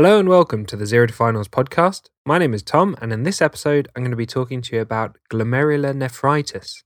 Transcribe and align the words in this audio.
Hello 0.00 0.18
and 0.18 0.30
welcome 0.30 0.64
to 0.64 0.76
the 0.76 0.86
Zero 0.86 1.06
to 1.06 1.12
Finals 1.12 1.46
podcast. 1.46 2.08
My 2.24 2.38
name 2.38 2.54
is 2.54 2.62
Tom, 2.62 2.96
and 3.02 3.12
in 3.12 3.24
this 3.24 3.42
episode, 3.42 3.86
I'm 3.94 4.02
going 4.02 4.10
to 4.10 4.16
be 4.16 4.24
talking 4.24 4.62
to 4.62 4.76
you 4.76 4.80
about 4.80 5.18
glomerulonephritis. 5.30 6.84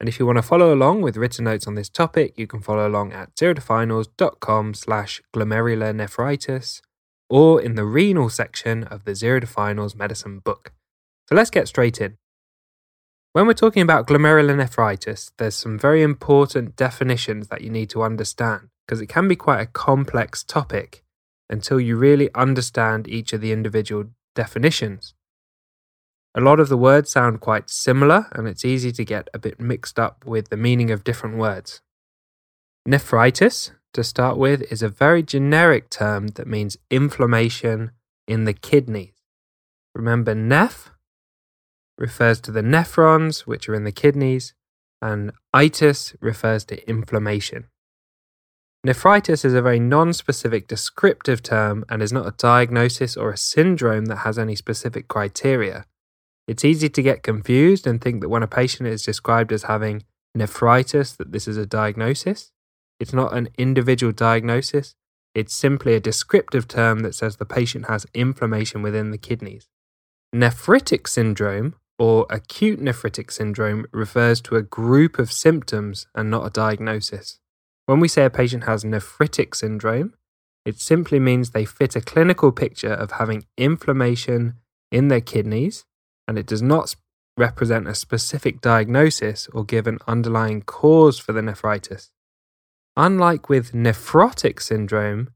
And 0.00 0.08
if 0.08 0.18
you 0.18 0.24
want 0.24 0.38
to 0.38 0.42
follow 0.42 0.72
along 0.72 1.02
with 1.02 1.18
written 1.18 1.44
notes 1.44 1.66
on 1.66 1.74
this 1.74 1.90
topic, 1.90 2.32
you 2.38 2.46
can 2.46 2.62
follow 2.62 2.88
along 2.88 3.12
at 3.12 3.34
zerotofinals.com 3.34 4.72
slash 4.72 5.20
glomerulonephritis 5.34 6.80
or 7.28 7.60
in 7.60 7.74
the 7.74 7.84
renal 7.84 8.30
section 8.30 8.84
of 8.84 9.04
the 9.04 9.14
Zero 9.14 9.38
to 9.40 9.46
Finals 9.46 9.94
medicine 9.94 10.38
book. 10.38 10.72
So 11.28 11.34
let's 11.34 11.50
get 11.50 11.68
straight 11.68 12.00
in. 12.00 12.16
When 13.34 13.46
we're 13.46 13.52
talking 13.52 13.82
about 13.82 14.06
glomerulonephritis, 14.06 15.32
there's 15.36 15.56
some 15.56 15.78
very 15.78 16.02
important 16.02 16.74
definitions 16.74 17.48
that 17.48 17.60
you 17.60 17.68
need 17.68 17.90
to 17.90 18.02
understand 18.02 18.70
because 18.86 19.02
it 19.02 19.10
can 19.10 19.28
be 19.28 19.36
quite 19.36 19.60
a 19.60 19.66
complex 19.66 20.42
topic 20.42 21.02
until 21.48 21.80
you 21.80 21.96
really 21.96 22.28
understand 22.34 23.08
each 23.08 23.32
of 23.32 23.40
the 23.40 23.52
individual 23.52 24.04
definitions. 24.34 25.14
A 26.34 26.40
lot 26.40 26.60
of 26.60 26.68
the 26.68 26.76
words 26.76 27.10
sound 27.10 27.40
quite 27.40 27.70
similar, 27.70 28.26
and 28.32 28.46
it's 28.46 28.64
easy 28.64 28.92
to 28.92 29.04
get 29.04 29.28
a 29.32 29.38
bit 29.38 29.58
mixed 29.58 29.98
up 29.98 30.24
with 30.26 30.50
the 30.50 30.56
meaning 30.56 30.90
of 30.90 31.02
different 31.02 31.38
words. 31.38 31.80
Nephritis, 32.84 33.72
to 33.94 34.04
start 34.04 34.36
with, 34.36 34.60
is 34.70 34.82
a 34.82 34.88
very 34.88 35.22
generic 35.22 35.88
term 35.88 36.28
that 36.28 36.46
means 36.46 36.76
inflammation 36.90 37.92
in 38.28 38.44
the 38.44 38.52
kidneys. 38.52 39.14
Remember, 39.94 40.34
neph 40.34 40.90
refers 41.96 42.38
to 42.42 42.52
the 42.52 42.60
nephrons, 42.60 43.40
which 43.46 43.68
are 43.68 43.74
in 43.74 43.84
the 43.84 43.92
kidneys, 43.92 44.52
and 45.00 45.32
itis 45.54 46.14
refers 46.20 46.64
to 46.66 46.86
inflammation. 46.88 47.68
Nephritis 48.86 49.44
is 49.44 49.52
a 49.52 49.62
very 49.62 49.80
non 49.80 50.12
specific 50.12 50.68
descriptive 50.68 51.42
term 51.42 51.84
and 51.88 52.00
is 52.00 52.12
not 52.12 52.28
a 52.28 52.36
diagnosis 52.38 53.16
or 53.16 53.32
a 53.32 53.36
syndrome 53.36 54.04
that 54.04 54.18
has 54.18 54.38
any 54.38 54.54
specific 54.54 55.08
criteria. 55.08 55.86
It's 56.46 56.64
easy 56.64 56.88
to 56.90 57.02
get 57.02 57.24
confused 57.24 57.84
and 57.84 58.00
think 58.00 58.20
that 58.20 58.28
when 58.28 58.44
a 58.44 58.46
patient 58.46 58.88
is 58.88 59.02
described 59.02 59.50
as 59.50 59.64
having 59.64 60.04
nephritis, 60.36 61.10
that 61.16 61.32
this 61.32 61.48
is 61.48 61.56
a 61.56 61.66
diagnosis. 61.66 62.52
It's 63.00 63.12
not 63.12 63.36
an 63.36 63.48
individual 63.58 64.12
diagnosis, 64.12 64.94
it's 65.34 65.52
simply 65.52 65.94
a 65.94 66.00
descriptive 66.00 66.68
term 66.68 67.00
that 67.00 67.16
says 67.16 67.38
the 67.38 67.44
patient 67.44 67.88
has 67.88 68.06
inflammation 68.14 68.82
within 68.82 69.10
the 69.10 69.18
kidneys. 69.18 69.66
Nephritic 70.32 71.08
syndrome 71.08 71.74
or 71.98 72.24
acute 72.30 72.78
nephritic 72.78 73.32
syndrome 73.32 73.86
refers 73.90 74.40
to 74.42 74.54
a 74.54 74.62
group 74.62 75.18
of 75.18 75.32
symptoms 75.32 76.06
and 76.14 76.30
not 76.30 76.46
a 76.46 76.50
diagnosis. 76.50 77.40
When 77.86 78.00
we 78.00 78.08
say 78.08 78.24
a 78.24 78.30
patient 78.30 78.64
has 78.64 78.84
nephritic 78.84 79.54
syndrome, 79.54 80.14
it 80.64 80.80
simply 80.80 81.20
means 81.20 81.50
they 81.50 81.64
fit 81.64 81.94
a 81.94 82.00
clinical 82.00 82.50
picture 82.50 82.92
of 82.92 83.12
having 83.12 83.46
inflammation 83.56 84.54
in 84.90 85.08
their 85.08 85.20
kidneys, 85.20 85.84
and 86.26 86.36
it 86.36 86.46
does 86.46 86.62
not 86.62 86.96
represent 87.36 87.86
a 87.86 87.94
specific 87.94 88.60
diagnosis 88.60 89.48
or 89.52 89.64
give 89.64 89.86
an 89.86 89.98
underlying 90.08 90.62
cause 90.62 91.18
for 91.18 91.32
the 91.32 91.42
nephritis. 91.42 92.10
Unlike 92.96 93.48
with 93.48 93.72
nephrotic 93.72 94.60
syndrome, 94.60 95.30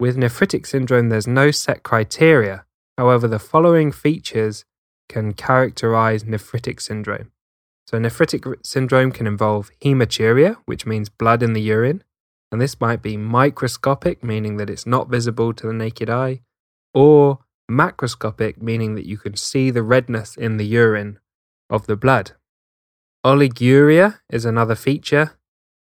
with 0.00 0.16
nephritic 0.16 0.66
syndrome, 0.66 1.10
there's 1.10 1.26
no 1.26 1.50
set 1.50 1.82
criteria. 1.82 2.64
However, 2.96 3.28
the 3.28 3.38
following 3.38 3.92
features 3.92 4.64
can 5.08 5.34
characterize 5.34 6.24
nephritic 6.24 6.80
syndrome. 6.80 7.32
So, 7.92 8.00
nephritic 8.00 8.54
syndrome 8.64 9.12
can 9.12 9.26
involve 9.26 9.70
hematuria, 9.82 10.56
which 10.64 10.86
means 10.86 11.10
blood 11.10 11.42
in 11.42 11.52
the 11.52 11.60
urine, 11.60 12.02
and 12.50 12.58
this 12.58 12.80
might 12.80 13.02
be 13.02 13.18
microscopic, 13.18 14.24
meaning 14.24 14.56
that 14.56 14.70
it's 14.70 14.86
not 14.86 15.10
visible 15.10 15.52
to 15.52 15.66
the 15.66 15.74
naked 15.74 16.08
eye, 16.08 16.40
or 16.94 17.40
macroscopic, 17.70 18.62
meaning 18.62 18.94
that 18.94 19.06
you 19.06 19.18
can 19.18 19.36
see 19.36 19.70
the 19.70 19.82
redness 19.82 20.36
in 20.36 20.56
the 20.56 20.64
urine 20.64 21.18
of 21.68 21.86
the 21.86 21.96
blood. 21.96 22.32
Oliguria 23.26 24.20
is 24.30 24.46
another 24.46 24.74
feature, 24.74 25.32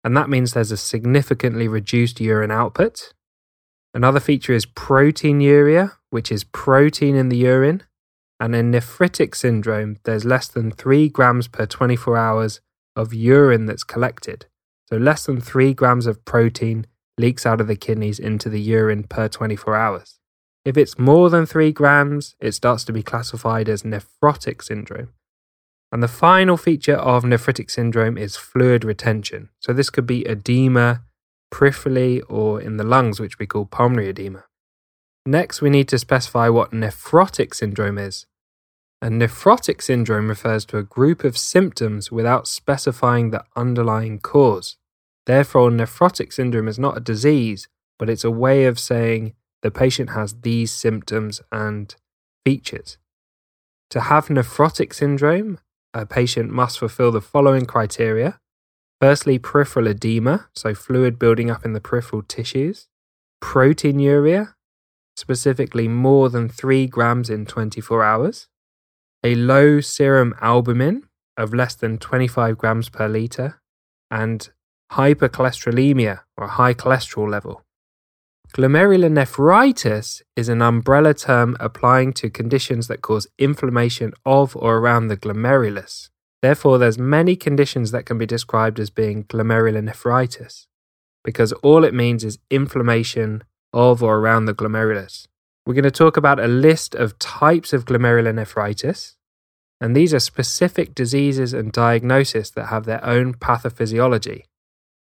and 0.04 0.18
that 0.18 0.30
means 0.30 0.54
there's 0.54 0.72
a 0.72 0.78
significantly 0.78 1.68
reduced 1.68 2.20
urine 2.20 2.52
output. 2.52 3.14
Another 3.94 4.20
feature 4.20 4.54
is 4.54 4.66
proteinuria, 4.66 5.92
which 6.10 6.32
is 6.32 6.44
protein 6.44 7.16
in 7.16 7.30
the 7.30 7.38
urine, 7.38 7.84
and 8.40 8.56
in 8.56 8.72
nephritic 8.72 9.36
syndrome, 9.36 9.98
there's 10.04 10.26
less 10.26 10.48
than 10.48 10.72
3 10.72 11.10
grams 11.10 11.48
per 11.48 11.66
24 11.66 12.18
hours 12.18 12.62
of 12.96 13.14
urine 13.14 13.66
that's 13.66 13.84
collected. 13.84 14.46
So, 14.90 14.98
less 14.98 15.26
than 15.26 15.40
3 15.40 15.74
grams 15.74 16.08
of 16.08 16.26
protein 16.26 16.86
leaks 17.18 17.46
out 17.46 17.62
of 17.62 17.68
the 17.68 17.76
kidneys 17.76 18.20
into 18.20 18.50
the 18.50 18.62
urine 18.62 19.04
per 19.04 19.28
24 19.28 19.76
hours. 19.76 20.20
If 20.66 20.78
it's 20.78 20.98
more 20.98 21.30
than 21.30 21.46
3 21.46 21.72
grams, 21.72 22.36
it 22.40 22.54
starts 22.54 22.84
to 22.86 22.94
be 22.94 23.04
classified 23.04 23.70
as 23.70 23.84
nephrotic 23.84 24.62
syndrome. 24.62 25.10
And 25.92 26.02
the 26.02 26.08
final 26.08 26.58
feature 26.58 26.96
of 26.96 27.24
nephritic 27.24 27.70
syndrome 27.70 28.18
is 28.18 28.36
fluid 28.36 28.84
retention. 28.84 29.50
So, 29.60 29.74
this 29.74 29.90
could 29.90 30.08
be 30.08 30.28
edema 30.28 31.04
peripherally 31.54 32.22
or 32.28 32.60
in 32.60 32.78
the 32.78 32.84
lungs, 32.84 33.20
which 33.20 33.38
we 33.38 33.46
call 33.46 33.66
pulmonary 33.66 34.10
edema. 34.10 34.46
Next, 35.26 35.62
we 35.62 35.70
need 35.70 35.88
to 35.88 35.98
specify 35.98 36.50
what 36.50 36.72
nephrotic 36.72 37.54
syndrome 37.54 37.98
is. 37.98 38.26
A 39.02 39.08
nephrotic 39.08 39.82
syndrome 39.82 40.28
refers 40.28 40.66
to 40.66 40.78
a 40.78 40.84
group 40.84 41.24
of 41.24 41.38
symptoms 41.38 42.12
without 42.12 42.48
specifying 42.48 43.32
the 43.32 43.44
underlying 43.56 44.20
cause. 44.20 44.78
Therefore, 45.26 45.70
nephrotic 45.70 46.34
syndrome 46.34 46.68
is 46.68 46.80
not 46.80 46.98
a 46.98 47.02
disease, 47.02 47.68
but 47.98 48.10
it's 48.10 48.24
a 48.24 48.32
way 48.32 48.66
of 48.66 48.80
saying 48.80 49.34
the 49.62 49.72
patient 49.72 50.10
has 50.10 50.42
these 50.42 50.72
symptoms 50.72 51.42
and 51.52 51.96
features. 52.46 52.98
To 53.92 54.02
have 54.02 54.28
nephrotic 54.28 54.94
syndrome, 54.94 55.60
a 55.94 56.06
patient 56.06 56.52
must 56.52 56.80
fulfill 56.80 57.12
the 57.12 57.22
following 57.22 57.66
criteria. 57.66 58.40
Firstly, 59.00 59.38
peripheral 59.38 59.88
edema, 59.88 60.48
so 60.54 60.74
fluid 60.74 61.20
building 61.20 61.50
up 61.50 61.64
in 61.64 61.74
the 61.74 61.82
peripheral 61.82 62.24
tissues, 62.24 62.88
proteinuria, 63.42 64.56
specifically 65.16 65.88
more 65.88 66.30
than 66.30 66.50
3 66.50 66.88
grams 66.88 67.30
in 67.30 67.46
24 67.46 68.04
hours, 68.04 68.48
a 69.24 69.36
low 69.36 69.80
serum 69.80 70.34
albumin 70.42 71.04
of 71.38 71.54
less 71.54 71.76
than 71.76 71.98
25 71.98 72.58
grams 72.58 72.90
per 72.90 73.08
litre, 73.08 73.62
and 74.12 74.50
hypercholesterolemia 74.92 76.22
or 76.38 76.48
high 76.48 76.74
cholesterol 76.74 77.30
level. 77.30 77.64
Glomerulonephritis 78.54 80.22
is 80.36 80.48
an 80.48 80.62
umbrella 80.62 81.16
term 81.16 81.58
applying 81.60 82.14
to 82.14 82.30
conditions 82.30 82.88
that 82.88 83.02
cause 83.02 83.26
inflammation 83.40 84.14
of 84.26 84.56
or 84.56 84.78
around 84.78 85.08
the 85.08 85.18
glomerulus. 85.18 86.10
Therefore, 86.44 86.78
there's 86.78 87.00
many 87.00 87.36
conditions 87.36 87.90
that 87.92 88.06
can 88.06 88.20
be 88.20 88.28
described 88.28 88.80
as 88.80 88.92
being 88.92 89.24
glomerulonephritis 89.24 90.68
because 91.24 91.54
all 91.64 91.84
it 91.84 91.94
means 91.94 92.24
is 92.24 92.38
inflammation 92.52 93.44
of 93.74 94.04
or 94.04 94.18
around 94.18 94.46
the 94.46 94.54
glomerulus. 94.54 95.28
We're 95.66 95.74
going 95.74 95.84
to 95.84 95.92
talk 95.92 96.18
about 96.18 96.40
a 96.40 96.48
list 96.48 96.94
of 96.94 97.18
types 97.20 97.74
of 97.74 97.86
glomerulonephritis, 97.86 99.16
and 99.80 99.96
these 99.96 100.14
are 100.14 100.20
specific 100.20 100.94
diseases 100.94 101.54
and 101.54 101.72
diagnoses 101.72 102.52
that 102.52 102.68
have 102.68 102.86
their 102.86 103.04
own 103.06 103.34
pathophysiology. 103.34 104.44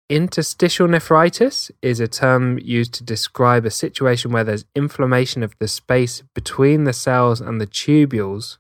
Interstitial 0.10 0.90
nephritis 0.90 1.72
is 1.82 2.02
a 2.02 2.08
term 2.08 2.60
used 2.60 2.94
to 2.96 3.04
describe 3.04 3.66
a 3.66 3.72
situation 3.72 4.32
where 4.32 4.44
there's 4.44 4.66
inflammation 4.76 5.42
of 5.42 5.58
the 5.60 5.70
space 5.70 6.22
between 6.36 6.84
the 6.84 6.92
cells 6.92 7.40
and 7.40 7.62
the 7.62 7.68
tubules, 7.68 8.58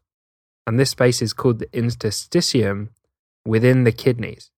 and 0.65 0.79
this 0.79 0.91
space 0.91 1.21
is 1.21 1.33
called 1.33 1.59
the 1.59 1.65
interstitium 1.67 2.89
within 3.45 3.83
the 3.83 3.91
kidneys. 3.91 4.49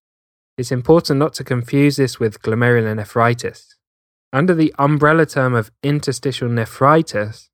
It's 0.56 0.70
important 0.70 1.18
not 1.18 1.34
to 1.34 1.42
confuse 1.42 1.96
this 1.96 2.20
with 2.20 2.42
glomerulonephritis. 2.42 3.73
Under 4.34 4.52
the 4.52 4.74
umbrella 4.80 5.26
term 5.26 5.54
of 5.54 5.70
interstitial 5.84 6.48
nephritis, 6.48 7.50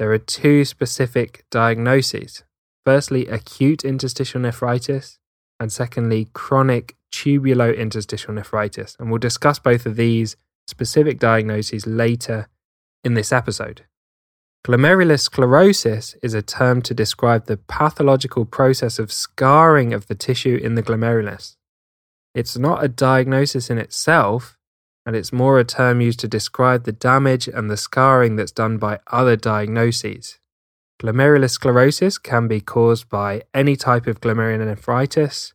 there 0.00 0.10
are 0.10 0.18
two 0.18 0.64
specific 0.64 1.44
diagnoses. 1.52 2.42
Firstly, 2.84 3.28
acute 3.28 3.84
interstitial 3.84 4.40
nephritis, 4.40 5.20
and 5.60 5.72
secondly, 5.72 6.26
chronic 6.32 6.96
tubulointerstitial 7.14 8.34
nephritis. 8.34 8.96
And 8.98 9.08
we'll 9.08 9.20
discuss 9.20 9.60
both 9.60 9.86
of 9.86 9.94
these 9.94 10.36
specific 10.66 11.20
diagnoses 11.20 11.86
later 11.86 12.48
in 13.04 13.14
this 13.14 13.30
episode. 13.30 13.84
Glomerular 14.66 15.20
sclerosis 15.20 16.16
is 16.24 16.34
a 16.34 16.42
term 16.42 16.82
to 16.82 16.92
describe 16.92 17.46
the 17.46 17.56
pathological 17.56 18.44
process 18.44 18.98
of 18.98 19.12
scarring 19.12 19.94
of 19.94 20.08
the 20.08 20.16
tissue 20.16 20.58
in 20.60 20.74
the 20.74 20.82
glomerulus. 20.82 21.54
It's 22.34 22.58
not 22.58 22.82
a 22.82 22.88
diagnosis 22.88 23.70
in 23.70 23.78
itself, 23.78 24.55
and 25.06 25.14
it's 25.14 25.32
more 25.32 25.58
a 25.58 25.64
term 25.64 26.00
used 26.00 26.18
to 26.20 26.28
describe 26.28 26.82
the 26.82 26.92
damage 26.92 27.46
and 27.46 27.70
the 27.70 27.76
scarring 27.76 28.34
that's 28.34 28.52
done 28.52 28.76
by 28.76 28.98
other 29.12 29.36
diagnoses. 29.36 30.40
Glomerular 31.00 31.48
sclerosis 31.48 32.18
can 32.18 32.48
be 32.48 32.60
caused 32.60 33.08
by 33.08 33.42
any 33.54 33.76
type 33.76 34.08
of 34.08 34.20
glomerulonephritis 34.20 35.52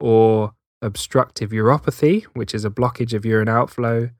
or 0.00 0.54
obstructive 0.80 1.50
uropathy, 1.50 2.24
which 2.32 2.54
is 2.54 2.64
a 2.64 2.70
blockage 2.70 3.12
of 3.12 3.26
urine 3.26 3.48
outflow, 3.48 4.10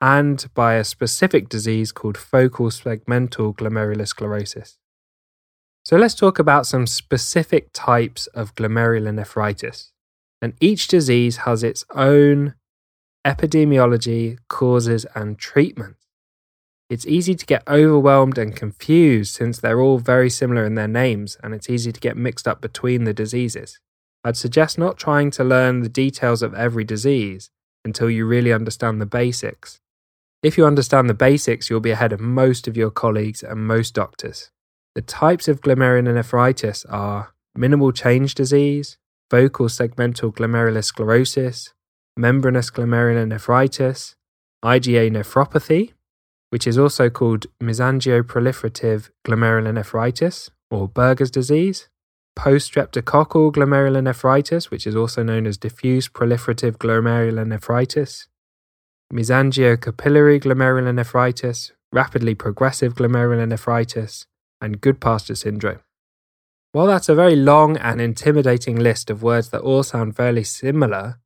and 0.00 0.46
by 0.54 0.74
a 0.74 0.84
specific 0.84 1.48
disease 1.48 1.92
called 1.92 2.18
focal 2.18 2.70
segmental 2.70 3.54
glomerulosclerosis. 3.54 4.76
So 5.84 5.96
let's 5.96 6.14
talk 6.14 6.38
about 6.38 6.66
some 6.66 6.86
specific 6.86 7.68
types 7.72 8.26
of 8.28 8.54
glomerulonephritis. 8.54 9.90
And 10.40 10.54
each 10.60 10.88
disease 10.88 11.38
has 11.38 11.62
its 11.62 11.84
own 11.94 12.54
epidemiology, 13.24 14.38
causes, 14.48 15.06
and 15.14 15.38
treatment. 15.38 15.96
It's 16.90 17.06
easy 17.06 17.34
to 17.34 17.46
get 17.46 17.66
overwhelmed 17.66 18.36
and 18.36 18.54
confused 18.54 19.34
since 19.34 19.58
they're 19.58 19.80
all 19.80 19.98
very 19.98 20.28
similar 20.28 20.66
in 20.66 20.74
their 20.74 20.88
names 20.88 21.36
and 21.42 21.54
it's 21.54 21.70
easy 21.70 21.92
to 21.92 22.00
get 22.00 22.16
mixed 22.16 22.46
up 22.46 22.60
between 22.60 23.04
the 23.04 23.14
diseases. 23.14 23.80
I'd 24.22 24.36
suggest 24.36 24.78
not 24.78 24.98
trying 24.98 25.30
to 25.32 25.44
learn 25.44 25.80
the 25.80 25.88
details 25.88 26.42
of 26.42 26.54
every 26.54 26.84
disease 26.84 27.50
until 27.84 28.10
you 28.10 28.26
really 28.26 28.52
understand 28.52 29.00
the 29.00 29.06
basics. 29.06 29.80
If 30.42 30.58
you 30.58 30.66
understand 30.66 31.08
the 31.08 31.14
basics, 31.14 31.70
you'll 31.70 31.80
be 31.80 31.90
ahead 31.90 32.12
of 32.12 32.20
most 32.20 32.68
of 32.68 32.76
your 32.76 32.90
colleagues 32.90 33.42
and 33.42 33.66
most 33.66 33.94
doctors. 33.94 34.50
The 34.94 35.02
types 35.02 35.48
of 35.48 35.62
glomerulonephritis 35.62 36.84
are 36.90 37.34
minimal 37.54 37.92
change 37.92 38.34
disease, 38.34 38.98
focal 39.30 39.66
segmental 39.66 40.34
glomerulosclerosis, 40.34 41.70
membranous 42.16 42.70
glomerulonephritis, 42.70 44.14
IgA 44.64 45.10
nephropathy, 45.10 45.92
which 46.50 46.66
is 46.66 46.78
also 46.78 47.10
called 47.10 47.46
mesangial-proliferative 47.62 49.10
glomerulonephritis 49.26 50.50
or 50.70 50.88
Berger's 50.88 51.30
disease, 51.30 51.88
post-streptococcal 52.36 53.52
glomerulonephritis, 53.52 54.70
which 54.70 54.86
is 54.86 54.96
also 54.96 55.22
known 55.22 55.46
as 55.46 55.56
diffuse 55.56 56.08
proliferative 56.08 56.76
glomerulonephritis, 56.78 58.26
mesangiocapillary 59.12 60.42
glomerulonephritis, 60.42 61.72
rapidly 61.92 62.34
progressive 62.34 62.94
glomerulonephritis, 62.94 64.26
and 64.60 64.80
Goodpasture 64.80 65.36
syndrome. 65.36 65.80
While 66.72 66.86
that's 66.86 67.08
a 67.08 67.14
very 67.14 67.36
long 67.36 67.76
and 67.76 68.00
intimidating 68.00 68.76
list 68.76 69.10
of 69.10 69.22
words 69.22 69.50
that 69.50 69.60
all 69.60 69.84
sound 69.84 70.16
fairly 70.16 70.42
similar, 70.42 71.20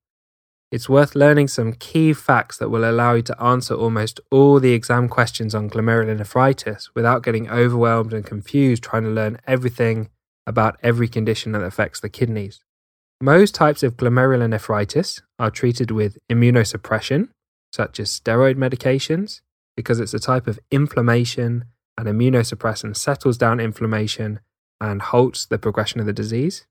it's 0.70 0.88
worth 0.88 1.14
learning 1.14 1.48
some 1.48 1.72
key 1.72 2.12
facts 2.12 2.58
that 2.58 2.68
will 2.68 2.88
allow 2.88 3.14
you 3.14 3.22
to 3.22 3.42
answer 3.42 3.74
almost 3.74 4.20
all 4.30 4.60
the 4.60 4.72
exam 4.72 5.08
questions 5.08 5.54
on 5.54 5.70
glomerulonephritis 5.70 6.90
without 6.94 7.22
getting 7.22 7.48
overwhelmed 7.48 8.12
and 8.12 8.26
confused 8.26 8.82
trying 8.82 9.04
to 9.04 9.08
learn 9.08 9.38
everything 9.46 10.10
about 10.46 10.78
every 10.82 11.08
condition 11.08 11.52
that 11.52 11.62
affects 11.62 12.00
the 12.00 12.08
kidneys. 12.08 12.60
Most 13.20 13.54
types 13.54 13.82
of 13.82 13.96
glomerulonephritis 13.96 15.22
are 15.38 15.50
treated 15.50 15.90
with 15.90 16.18
immunosuppression, 16.30 17.28
such 17.72 17.98
as 17.98 18.10
steroid 18.10 18.56
medications, 18.56 19.40
because 19.76 20.00
it's 20.00 20.14
a 20.14 20.20
type 20.20 20.46
of 20.46 20.58
inflammation 20.70 21.64
and 21.96 22.06
immunosuppressant 22.06 22.96
settles 22.96 23.38
down 23.38 23.58
inflammation 23.58 24.40
and 24.80 25.02
halts 25.02 25.46
the 25.46 25.58
progression 25.58 25.98
of 25.98 26.06
the 26.06 26.12
disease. 26.12 26.66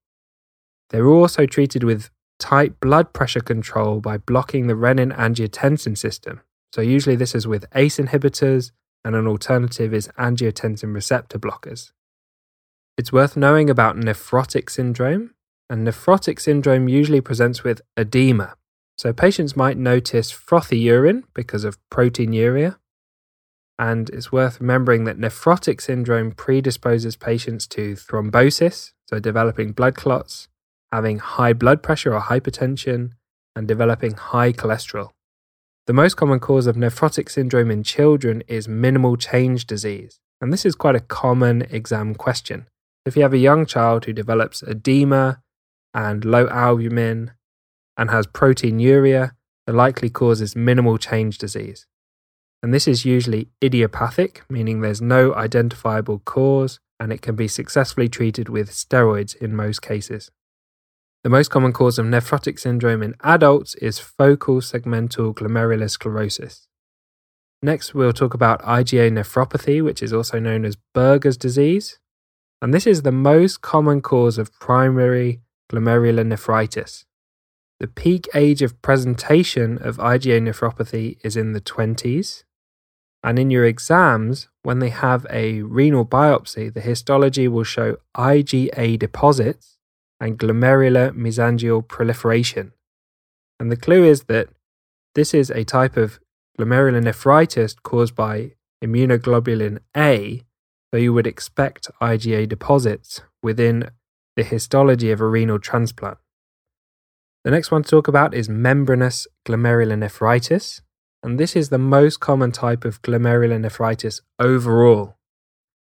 They're 0.90 1.08
also 1.08 1.46
treated 1.46 1.84
with 1.84 2.10
tight 2.40 2.80
blood 2.80 3.14
pressure 3.14 3.40
control 3.42 4.00
by 4.00 4.18
blocking 4.18 4.68
the 4.68 4.74
renin 4.74 5.16
angiotensin 5.16 5.98
system. 5.98 6.42
So, 6.74 6.82
usually, 6.82 7.16
this 7.16 7.34
is 7.34 7.48
with 7.48 7.66
ACE 7.74 7.98
inhibitors, 7.98 8.72
and 9.04 9.16
an 9.16 9.28
alternative 9.28 9.94
is 9.94 10.10
angiotensin 10.20 10.94
receptor 10.94 11.40
blockers. 11.40 11.92
It's 12.98 13.14
worth 13.14 13.38
knowing 13.38 13.70
about 13.70 13.96
nephrotic 13.96 14.70
syndrome, 14.70 15.34
and 15.70 15.88
nephrotic 15.88 16.40
syndrome 16.40 16.88
usually 16.88 17.22
presents 17.22 17.64
with 17.64 17.82
edema. 17.96 18.56
So, 18.98 19.14
patients 19.14 19.56
might 19.56 19.78
notice 19.78 20.32
frothy 20.32 20.80
urine 20.80 21.24
because 21.34 21.64
of 21.64 21.78
proteinuria. 21.90 22.78
And 23.80 24.10
it's 24.10 24.32
worth 24.32 24.60
remembering 24.60 25.04
that 25.04 25.20
nephrotic 25.20 25.82
syndrome 25.82 26.32
predisposes 26.32 27.16
patients 27.16 27.68
to 27.68 27.94
thrombosis, 27.94 28.94
so 29.08 29.20
developing 29.20 29.72
blood 29.72 29.96
clots, 29.96 30.48
having 30.92 31.20
high 31.20 31.54
blood 31.54 31.84
pressure 31.84 32.14
or 32.14 32.22
hypertension, 32.22 33.12
and 33.56 33.68
developing 33.68 34.14
high 34.14 34.54
cholesterol. 34.54 35.10
The 35.88 35.94
most 35.94 36.16
common 36.16 36.40
cause 36.40 36.68
of 36.68 36.76
nephrotic 36.76 37.30
syndrome 37.30 37.72
in 37.72 37.82
children 37.82 38.44
is 38.48 38.68
minimal 38.68 39.18
change 39.18 39.66
disease, 39.66 40.20
and 40.42 40.52
this 40.52 40.66
is 40.66 40.76
quite 40.76 40.96
a 40.96 41.00
common 41.00 41.64
exam 41.64 42.14
question. 42.14 42.68
If 43.06 43.16
you 43.16 43.22
have 43.22 43.34
a 43.34 43.38
young 43.38 43.66
child 43.66 44.06
who 44.06 44.14
develops 44.14 44.62
edema 44.64 45.42
and 45.94 46.26
low 46.26 46.48
albumin 46.50 47.32
and 47.96 48.12
has 48.12 48.28
proteinuria, 48.28 49.32
the 49.66 49.74
likely 49.74 50.10
cause 50.10 50.42
is 50.42 50.56
minimal 50.56 50.98
change 50.98 51.38
disease. 51.38 51.88
And 52.62 52.74
this 52.74 52.88
is 52.88 53.06
usually 53.06 53.50
idiopathic, 53.64 54.44
meaning 54.50 54.82
there's 54.82 55.02
no 55.02 55.34
identifiable 55.36 56.20
cause, 56.20 56.80
and 57.00 57.14
it 57.14 57.22
can 57.22 57.36
be 57.36 57.48
successfully 57.48 58.10
treated 58.10 58.50
with 58.50 58.72
steroids 58.72 59.36
in 59.36 59.56
most 59.56 59.82
cases. 59.82 60.32
The 61.28 61.32
most 61.32 61.50
common 61.50 61.74
cause 61.74 62.00
of 62.00 62.06
nephrotic 62.06 62.58
syndrome 62.58 63.04
in 63.04 63.14
adults 63.22 63.76
is 63.76 64.00
focal 64.00 64.62
segmental 64.62 65.36
glomerulosclerosis. 65.36 66.68
Next, 67.62 67.94
we'll 67.94 68.14
talk 68.14 68.34
about 68.34 68.62
IgA 68.62 69.12
nephropathy, 69.12 69.84
which 69.84 70.02
is 70.02 70.14
also 70.14 70.40
known 70.40 70.64
as 70.64 70.78
Berger's 70.96 71.36
disease. 71.36 72.00
And 72.62 72.74
this 72.74 72.88
is 72.88 73.02
the 73.02 73.12
most 73.12 73.62
common 73.62 74.00
cause 74.00 74.38
of 74.38 74.58
primary 74.62 75.42
glomerulonephritis. 75.70 77.04
The 77.82 77.88
peak 77.88 78.30
age 78.34 78.62
of 78.62 78.82
presentation 78.82 79.78
of 79.80 79.98
IgA 79.98 80.42
nephropathy 80.42 81.18
is 81.26 81.36
in 81.36 81.52
the 81.52 81.60
20s. 81.60 82.46
And 83.22 83.38
in 83.38 83.52
your 83.52 83.66
exams, 83.66 84.48
when 84.64 84.80
they 84.80 84.92
have 84.92 85.28
a 85.30 85.62
renal 85.64 86.06
biopsy, 86.06 86.74
the 86.74 86.80
histology 86.80 87.50
will 87.50 87.66
show 87.66 87.98
IgA 88.16 88.98
deposits 88.98 89.77
and 90.20 90.38
glomerular 90.38 91.12
mesangial 91.12 91.88
proliferation. 91.88 92.74
And 93.60 93.72
the 93.72 93.78
clue 93.78 94.04
is 94.04 94.24
that 94.24 94.50
this 95.16 95.34
is 95.34 95.50
a 95.50 95.64
type 95.64 95.98
of 95.98 96.20
glomerulonephritis 96.60 97.76
caused 97.84 98.16
by 98.16 98.54
immunoglobulin 98.84 99.80
A, 99.96 100.44
so 100.92 100.98
you 100.98 101.14
would 101.14 101.28
expect 101.28 101.90
IgA 102.02 102.48
deposits 102.48 103.22
within 103.44 103.90
the 104.36 104.44
histology 104.44 105.12
of 105.12 105.20
a 105.20 105.28
renal 105.28 105.60
transplant. 105.60 106.18
The 107.44 107.52
next 107.52 107.72
one 107.72 107.84
to 107.84 107.90
talk 107.90 108.08
about 108.08 108.34
is 108.34 108.50
membranous 108.50 109.28
glomerulonephritis, 109.46 110.82
and 111.24 111.40
this 111.40 111.56
is 111.56 111.70
the 111.70 111.78
most 111.78 112.20
common 112.20 112.52
type 112.52 112.86
of 112.86 113.02
glomerulonephritis 113.02 114.22
overall. 114.40 115.18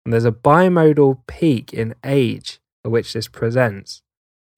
And 0.06 0.14
there's 0.14 0.26
a 0.26 0.32
bimodal 0.32 1.22
peak 1.28 1.74
in 1.74 1.96
age 2.06 2.60
at 2.86 2.92
which 2.92 3.14
this 3.14 3.28
presents, 3.28 4.02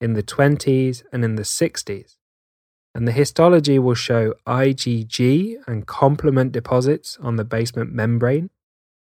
in 0.00 0.14
the 0.14 0.22
20s 0.22 1.02
and 1.12 1.24
in 1.24 1.36
the 1.36 1.42
60s. 1.42 2.16
And 2.94 3.06
the 3.06 3.12
histology 3.12 3.78
will 3.78 3.94
show 3.94 4.34
IgG 4.46 5.56
and 5.66 5.86
complement 5.86 6.52
deposits 6.52 7.18
on 7.20 7.36
the 7.36 7.44
basement 7.44 7.92
membrane. 7.92 8.50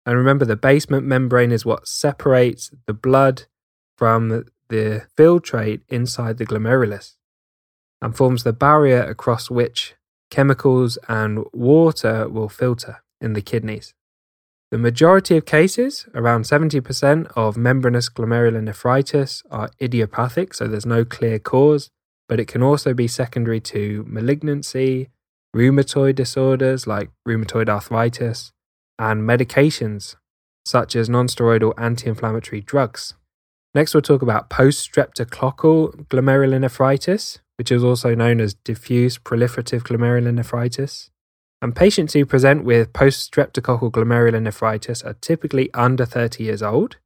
And 0.05 0.17
remember, 0.17 0.45
the 0.45 0.55
basement 0.55 1.05
membrane 1.05 1.51
is 1.51 1.65
what 1.65 1.87
separates 1.87 2.71
the 2.85 2.93
blood 2.93 3.43
from 3.97 4.45
the 4.69 5.05
filtrate 5.17 5.81
inside 5.89 6.37
the 6.37 6.45
glomerulus 6.45 7.15
and 8.01 8.15
forms 8.15 8.43
the 8.43 8.53
barrier 8.53 9.01
across 9.01 9.49
which 9.49 9.95
chemicals 10.29 10.97
and 11.07 11.45
water 11.53 12.27
will 12.27 12.49
filter 12.49 13.01
in 13.21 13.33
the 13.33 13.41
kidneys. 13.41 13.93
The 14.73 14.79
majority 14.79 15.37
of 15.37 15.45
cases, 15.45 16.07
around 16.15 16.45
70% 16.45 17.31
of 17.35 17.55
membranous 17.55 18.09
glomerulonephritis, 18.09 19.43
are 19.51 19.69
idiopathic, 19.79 20.55
so 20.55 20.67
there's 20.67 20.83
no 20.83 21.05
clear 21.05 21.37
cause, 21.37 21.91
but 22.27 22.39
it 22.39 22.47
can 22.47 22.63
also 22.63 22.95
be 22.95 23.07
secondary 23.07 23.59
to 23.59 24.03
malignancy, 24.07 25.09
rheumatoid 25.55 26.15
disorders 26.15 26.87
like 26.87 27.11
rheumatoid 27.27 27.69
arthritis, 27.69 28.51
and 28.97 29.29
medications 29.29 30.15
such 30.65 30.95
as 30.95 31.07
nonsteroidal 31.07 31.75
anti 31.77 32.09
inflammatory 32.09 32.61
drugs. 32.61 33.13
Next, 33.75 33.93
we'll 33.93 34.01
talk 34.01 34.23
about 34.23 34.49
post 34.49 34.91
streptococcal 34.91 36.07
glomerulonephritis, 36.07 37.41
which 37.59 37.71
is 37.71 37.83
also 37.83 38.15
known 38.15 38.41
as 38.41 38.55
diffuse 38.55 39.19
proliferative 39.19 39.83
glomerulonephritis. 39.83 41.11
And 41.63 41.73
patients 41.73 42.11
who 42.11 42.25
present 42.25 42.65
with 42.65 42.91
post 42.91 43.31
streptococcal 43.31 43.89
glomerulonephritis 43.89 45.05
are 45.05 45.13
typically 45.13 45.73
under 45.73 46.03
30 46.05 46.43
years 46.43 46.61
old, 46.61 46.97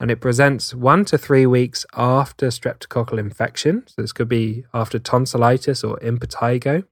and 0.00 0.10
it 0.10 0.22
presents 0.22 0.74
one 0.74 1.04
to 1.04 1.18
three 1.18 1.44
weeks 1.44 1.84
after 1.94 2.46
streptococcal 2.46 3.18
infection. 3.18 3.84
So, 3.86 4.00
this 4.00 4.14
could 4.14 4.30
be 4.30 4.64
after 4.72 4.98
tonsillitis 4.98 5.84
or 5.84 5.98
impetigo. 5.98 6.84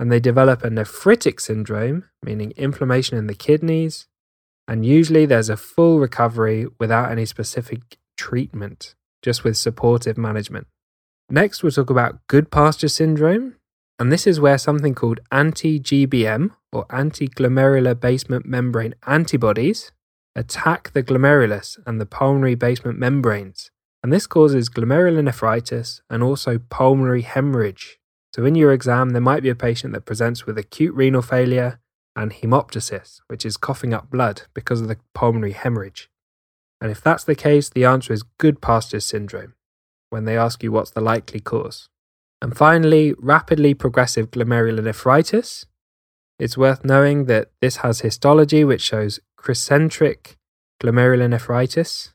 And 0.00 0.10
they 0.10 0.18
develop 0.18 0.64
a 0.64 0.68
nephritic 0.68 1.40
syndrome, 1.40 2.06
meaning 2.24 2.52
inflammation 2.56 3.16
in 3.16 3.28
the 3.28 3.36
kidneys. 3.36 4.08
And 4.66 4.84
usually 4.84 5.26
there's 5.26 5.48
a 5.48 5.56
full 5.56 6.00
recovery 6.00 6.66
without 6.80 7.12
any 7.12 7.24
specific 7.24 7.98
treatment, 8.16 8.96
just 9.22 9.44
with 9.44 9.56
supportive 9.56 10.18
management. 10.18 10.66
Next, 11.30 11.62
we'll 11.62 11.70
talk 11.70 11.90
about 11.90 12.26
good 12.26 12.50
Goodpasture 12.50 12.90
syndrome, 12.90 13.54
And 13.98 14.12
this 14.12 14.26
is 14.26 14.38
where 14.38 14.58
something 14.58 14.94
called 14.94 15.20
anti 15.32 15.80
GBM 15.80 16.50
or 16.72 16.86
anti 16.90 17.28
glomerular 17.28 17.98
basement 17.98 18.46
membrane 18.46 18.94
antibodies 19.06 19.90
attack 20.36 20.92
the 20.92 21.02
glomerulus 21.02 21.78
and 21.84 22.00
the 22.00 22.06
pulmonary 22.06 22.54
basement 22.54 22.98
membranes. 22.98 23.70
And 24.02 24.12
this 24.12 24.28
causes 24.28 24.70
glomerulonephritis 24.70 26.00
and 26.08 26.22
also 26.22 26.60
pulmonary 26.70 27.22
hemorrhage. 27.22 27.98
So, 28.34 28.44
in 28.44 28.54
your 28.54 28.72
exam, 28.72 29.10
there 29.10 29.20
might 29.20 29.42
be 29.42 29.48
a 29.48 29.56
patient 29.56 29.92
that 29.94 30.06
presents 30.06 30.46
with 30.46 30.56
acute 30.56 30.94
renal 30.94 31.22
failure 31.22 31.80
and 32.14 32.32
hemoptysis, 32.32 33.20
which 33.26 33.44
is 33.44 33.56
coughing 33.56 33.92
up 33.92 34.10
blood 34.10 34.42
because 34.54 34.80
of 34.80 34.86
the 34.88 34.98
pulmonary 35.14 35.52
hemorrhage. 35.52 36.08
And 36.80 36.92
if 36.92 37.00
that's 37.00 37.24
the 37.24 37.34
case, 37.34 37.68
the 37.68 37.84
answer 37.84 38.12
is 38.12 38.22
Goodpasture's 38.38 39.04
syndrome 39.04 39.54
when 40.10 40.24
they 40.24 40.38
ask 40.38 40.62
you 40.62 40.70
what's 40.70 40.90
the 40.90 41.00
likely 41.00 41.40
cause. 41.40 41.88
And 42.40 42.56
finally, 42.56 43.14
rapidly 43.18 43.74
progressive 43.74 44.30
glomerulonephritis. 44.30 45.64
It's 46.38 46.56
worth 46.56 46.84
knowing 46.84 47.24
that 47.24 47.50
this 47.60 47.78
has 47.78 48.00
histology 48.00 48.62
which 48.64 48.82
shows 48.82 49.18
crescentic 49.36 50.36
glomerulonephritis. 50.80 52.12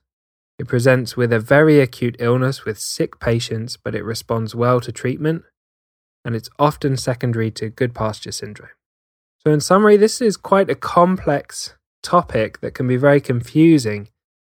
It 0.59 0.67
presents 0.67 1.17
with 1.17 1.33
a 1.33 1.39
very 1.39 1.79
acute 1.81 2.15
illness 2.19 2.63
with 2.63 2.79
sick 2.79 3.19
patients, 3.19 3.75
but 3.75 3.95
it 3.95 4.05
responds 4.05 4.55
well 4.55 4.79
to 4.81 4.91
treatment, 4.91 5.43
and 6.23 6.35
it's 6.35 6.49
often 6.57 6.95
secondary 6.95 7.51
to 7.51 7.69
good 7.69 7.93
Goodpasture 7.93 8.33
syndrome. 8.33 8.69
So, 9.45 9.51
in 9.51 9.59
summary, 9.59 9.97
this 9.97 10.21
is 10.21 10.37
quite 10.37 10.69
a 10.69 10.75
complex 10.75 11.75
topic 12.01 12.61
that 12.61 12.73
can 12.73 12.87
be 12.87 12.95
very 12.95 13.19
confusing, 13.19 14.07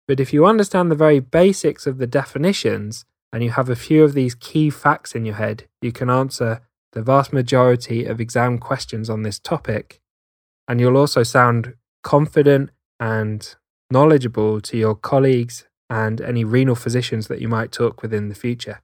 but 0.07 0.21
if 0.21 0.33
you 0.33 0.45
understand 0.45 0.91
the 0.91 0.97
very 0.97 1.21
basics 1.21 1.87
of 1.87 1.97
the 1.97 2.07
definitions 2.07 3.07
and 3.35 3.43
you 3.43 3.51
have 3.51 3.69
a 3.69 3.75
few 3.75 4.05
of 4.05 4.15
these 4.15 4.37
key 4.37 4.71
facts 4.71 5.13
in 5.13 5.25
your 5.25 5.35
head, 5.35 5.65
you 5.83 5.91
can 5.91 6.09
answer 6.09 6.61
the 6.93 7.03
vast 7.03 7.33
majority 7.33 8.05
of 8.05 8.21
exam 8.21 8.59
questions 8.59 9.11
on 9.11 9.23
this 9.23 9.41
topic, 9.41 10.01
and 10.69 10.81
you'll 10.81 10.97
also 10.97 11.25
sound 11.25 11.75
confident 12.05 12.71
and 13.01 13.57
knowledgeable 13.91 14.61
to 14.61 14.77
your 14.77 14.95
colleagues 14.95 15.67
and 15.91 16.21
any 16.21 16.45
renal 16.45 16.77
physicians 16.77 17.27
that 17.27 17.41
you 17.41 17.49
might 17.49 17.73
talk 17.73 18.03
with 18.03 18.15
in 18.15 18.29
the 18.29 18.37
future. 18.37 18.81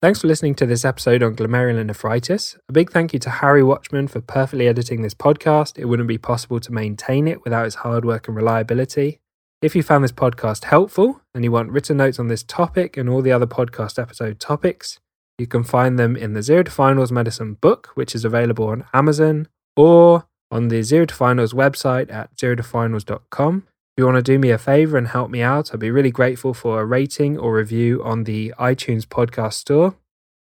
Thanks 0.00 0.22
for 0.22 0.26
listening 0.26 0.54
to 0.54 0.64
this 0.64 0.82
episode 0.82 1.22
on 1.22 1.36
glomerulonephritis. 1.36 2.56
A 2.70 2.72
big 2.72 2.90
thank 2.90 3.12
you 3.12 3.18
to 3.18 3.30
Harry 3.30 3.62
Watchman 3.62 4.08
for 4.08 4.22
perfectly 4.22 4.68
editing 4.68 5.02
this 5.02 5.14
podcast. 5.14 5.78
It 5.78 5.84
wouldn't 5.84 6.08
be 6.08 6.16
possible 6.16 6.60
to 6.60 6.72
maintain 6.72 7.28
it 7.28 7.44
without 7.44 7.66
his 7.66 7.76
hard 7.76 8.06
work 8.06 8.26
and 8.26 8.36
reliability. 8.36 9.20
If 9.66 9.74
you 9.74 9.82
found 9.82 10.04
this 10.04 10.12
podcast 10.12 10.62
helpful 10.62 11.22
and 11.34 11.42
you 11.42 11.50
want 11.50 11.72
written 11.72 11.96
notes 11.96 12.20
on 12.20 12.28
this 12.28 12.44
topic 12.44 12.96
and 12.96 13.08
all 13.08 13.20
the 13.20 13.32
other 13.32 13.48
podcast 13.48 14.00
episode 14.00 14.38
topics, 14.38 15.00
you 15.38 15.48
can 15.48 15.64
find 15.64 15.98
them 15.98 16.14
in 16.14 16.34
the 16.34 16.42
Zero 16.42 16.62
to 16.62 16.70
Finals 16.70 17.10
Medicine 17.10 17.54
book, 17.54 17.88
which 17.94 18.14
is 18.14 18.24
available 18.24 18.68
on 18.68 18.84
Amazon, 18.94 19.48
or 19.74 20.28
on 20.52 20.68
the 20.68 20.82
Zero 20.82 21.04
to 21.04 21.12
Finals 21.12 21.52
website 21.52 22.12
at 22.12 22.32
zerotofinals.com. 22.36 23.64
If 23.66 24.00
you 24.00 24.04
want 24.04 24.18
to 24.18 24.22
do 24.22 24.38
me 24.38 24.50
a 24.50 24.58
favor 24.58 24.96
and 24.96 25.08
help 25.08 25.32
me 25.32 25.42
out, 25.42 25.74
I'd 25.74 25.80
be 25.80 25.90
really 25.90 26.12
grateful 26.12 26.54
for 26.54 26.80
a 26.80 26.84
rating 26.84 27.36
or 27.36 27.56
review 27.56 28.04
on 28.04 28.22
the 28.22 28.54
iTunes 28.60 29.02
podcast 29.02 29.54
store. 29.54 29.96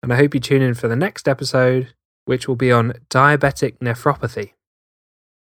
And 0.02 0.14
I 0.14 0.16
hope 0.16 0.32
you 0.32 0.40
tune 0.40 0.62
in 0.62 0.72
for 0.72 0.88
the 0.88 0.96
next 0.96 1.28
episode, 1.28 1.92
which 2.24 2.48
will 2.48 2.56
be 2.56 2.72
on 2.72 2.94
diabetic 3.10 3.80
nephropathy. 3.80 4.52